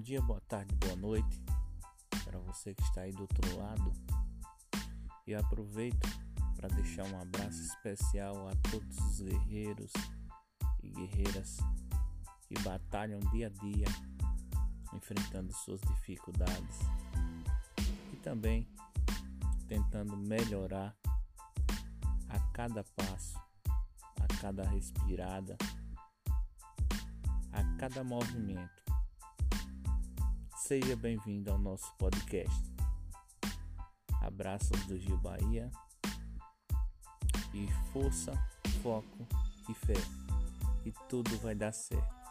[0.00, 1.42] dia, boa tarde, boa noite
[2.24, 3.92] para você que está aí do outro lado.
[5.26, 6.08] E aproveito
[6.56, 9.92] para deixar um abraço especial a todos os guerreiros
[10.82, 11.58] e guerreiras
[12.48, 13.86] que batalham dia a dia
[14.94, 16.78] enfrentando suas dificuldades
[18.12, 18.68] e também
[19.68, 20.96] tentando melhorar
[22.28, 23.38] a cada passo,
[24.20, 25.56] a cada respirada,
[27.52, 28.83] a cada movimento.
[30.66, 32.72] Seja bem-vindo ao nosso podcast.
[34.22, 35.70] Abraços do Gil Bahia
[37.52, 38.32] e força,
[38.82, 39.28] foco
[39.68, 39.92] e fé.
[40.86, 42.23] E tudo vai dar certo.